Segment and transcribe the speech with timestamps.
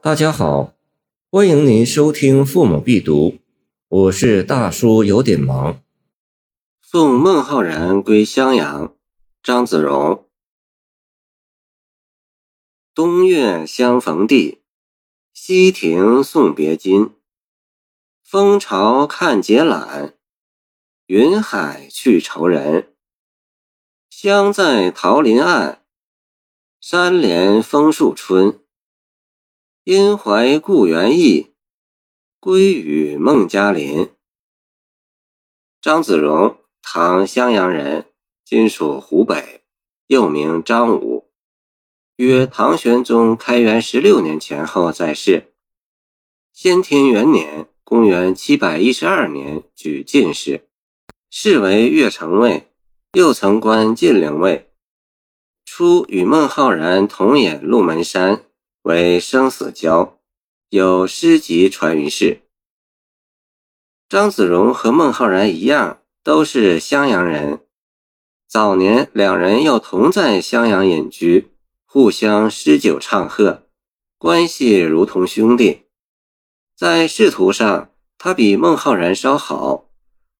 [0.00, 0.74] 大家好，
[1.28, 3.30] 欢迎您收听《父母必读》，
[3.88, 5.82] 我是大叔，有点忙。
[6.80, 8.94] 送孟浩然归襄阳，
[9.42, 10.24] 张子荣。
[12.94, 14.60] 东岳相逢地，
[15.34, 17.10] 西亭送别津。
[18.22, 20.14] 风潮看节览，
[21.06, 22.94] 云海去愁人。
[24.10, 25.82] 香在桃林岸，
[26.80, 28.60] 山连枫树春。
[29.90, 31.54] 因怀故园意，
[32.38, 34.10] 归与孟家林。
[35.80, 38.04] 张子荣，唐襄阳人，
[38.44, 39.62] 今属湖北，
[40.06, 41.30] 又名张武，
[42.16, 45.54] 约唐玄宗开元十六年前后在世。
[46.52, 50.68] 先天元年（公元712年）举进士，
[51.30, 52.70] 仕为越城尉，
[53.14, 54.70] 又曾官晋陵尉。
[55.64, 58.44] 初与孟浩然同演鹿门山。
[58.88, 60.18] 为生死交，
[60.70, 62.40] 有诗集传于世。
[64.08, 67.60] 张子荣和孟浩然一样，都是襄阳人。
[68.48, 71.50] 早年两人又同在襄阳隐居，
[71.84, 73.64] 互相诗酒唱和，
[74.16, 75.82] 关系如同兄弟。
[76.74, 79.90] 在仕途上，他比孟浩然稍好。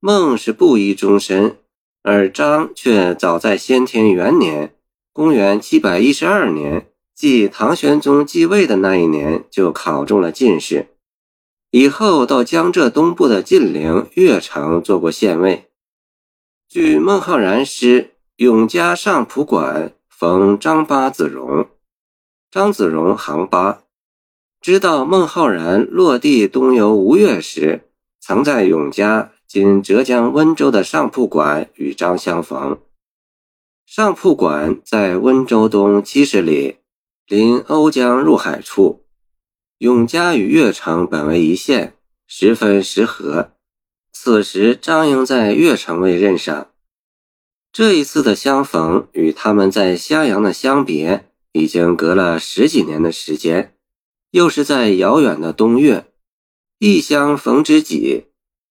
[0.00, 1.58] 孟是布衣终身，
[2.02, 4.74] 而张却早在先天元年
[5.14, 6.88] （公元712年）。
[7.22, 10.88] 即唐玄宗继位的那一年，就考中了进士，
[11.70, 15.70] 以后到江浙东部的晋陵、越城做过县尉。
[16.68, 18.02] 据孟浩然诗
[18.38, 21.60] 《永嘉上蒲馆逢张八子荣》，
[22.50, 23.84] 张子荣行八，
[24.60, 27.82] 知道孟浩然落地东游吴越时，
[28.18, 32.80] 曾在永嘉（今浙江温州）的上铺馆与张相逢。
[33.86, 36.81] 上铺馆在温州东七十里。
[37.26, 39.04] 临瓯江入海处，
[39.78, 43.52] 永嘉与越城本为一县，十分时合。
[44.12, 46.72] 此时张英在越城尉任上，
[47.72, 53.74] 这一次的相逢与他们在襄阳的相别，已经隔了十几年的时间，
[54.32, 56.12] 又是在遥远的东岳，
[56.78, 58.26] 异乡逢知己，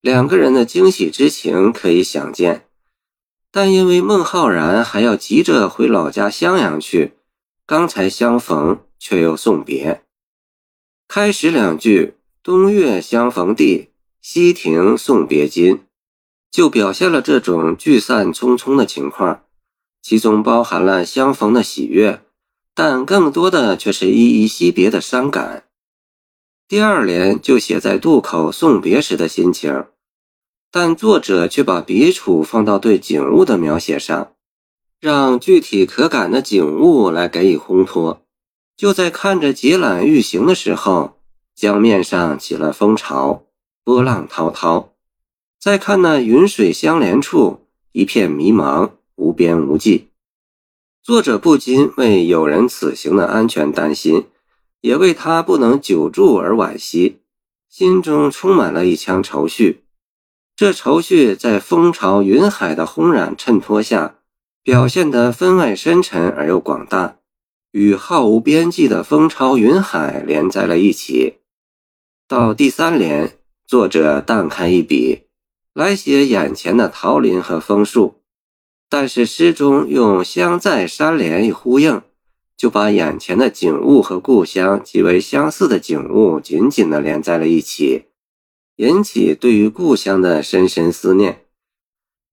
[0.00, 2.68] 两个人的惊喜之情可以想见。
[3.50, 7.13] 但因为孟浩然还要急着回老家襄阳去。
[7.66, 10.02] 刚才相逢，却又送别。
[11.08, 12.14] 开始两句
[12.44, 13.88] “东岳相逢地，
[14.20, 15.80] 西亭送别津”，
[16.52, 19.44] 就表现了这种聚散匆匆的情况，
[20.02, 22.20] 其中包含了相逢的喜悦，
[22.74, 25.64] 但更多的却是依依惜别的伤感。
[26.68, 29.86] 第二联就写在渡口送别时的心情，
[30.70, 34.33] 但作者却把笔触放到对景物的描写上。
[35.04, 38.22] 让具体可感的景物来给予烘托。
[38.74, 41.18] 就在看着结览欲行的时候，
[41.54, 43.44] 江面上起了风潮，
[43.84, 44.94] 波浪滔滔。
[45.60, 50.08] 再看那云水相连处，一片迷茫，无边无际。
[51.02, 54.28] 作者不禁为友人此行的安全担心，
[54.80, 57.20] 也为他不能久住而惋惜，
[57.68, 59.84] 心中充满了一腔愁绪。
[60.56, 64.14] 这愁绪在风潮云海的轰然衬托下。
[64.64, 67.18] 表现得分外深沉而又广大，
[67.72, 71.34] 与浩无边际的风潮云海连在了一起。
[72.26, 73.36] 到第三联，
[73.66, 75.24] 作者淡开一笔，
[75.74, 78.22] 来写眼前的桃林和枫树，
[78.88, 82.00] 但是诗中用相在山连一呼应，
[82.56, 88.04] 就把眼前的景物和故乡极为相似的景物紧紧地连在了一起，
[88.76, 91.43] 引起对于故乡的深深思念。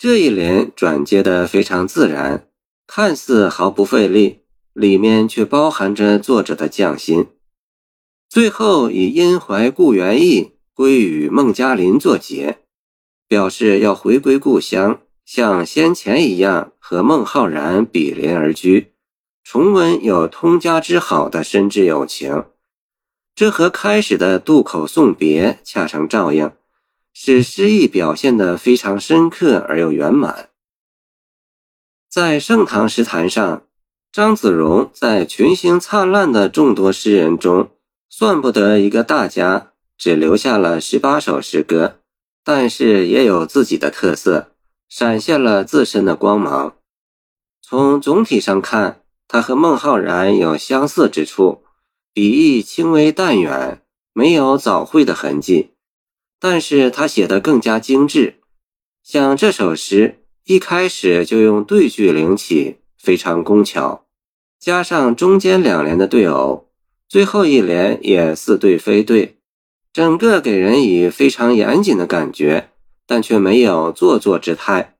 [0.00, 2.46] 这一联转接的非常自然，
[2.86, 4.42] 看似毫不费力，
[4.72, 7.26] 里面却包含着作者的匠心。
[8.28, 12.58] 最后以因怀故园意，归于孟家林作结，
[13.26, 18.92] 表示要回归故乡，像先前一样和孟浩然比邻而居，
[19.42, 22.44] 重温有通家之好的深挚友情。
[23.34, 26.52] 这和开始的渡口送别恰成照应。
[27.20, 30.50] 使诗意表现得非常深刻而又圆满。
[32.08, 33.64] 在盛唐诗坛上，
[34.12, 37.72] 张子荣在群星灿烂的众多诗人中，
[38.08, 41.98] 算不得一个大家，只留下了十八首诗歌，
[42.44, 44.52] 但是也有自己的特色，
[44.88, 46.76] 闪现了自身的光芒。
[47.60, 51.64] 从总体上看，他和孟浩然有相似之处，
[52.14, 53.82] 笔意轻微淡远，
[54.12, 55.72] 没有早会的痕迹。
[56.40, 58.34] 但是他写的更加精致，
[59.02, 64.06] 像这首诗一开始就用对句领起，非常工巧，
[64.58, 66.68] 加上中间两联的对偶，
[67.08, 69.38] 最后一联也似对非对，
[69.92, 72.70] 整个给人以非常严谨的感觉，
[73.06, 74.94] 但却没有做作之态。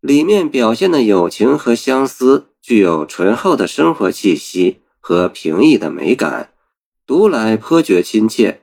[0.00, 6.52] 里面表现的友情和相思，具有醇厚的生活气息和平易的美感，
[7.04, 8.62] 读来颇觉亲切。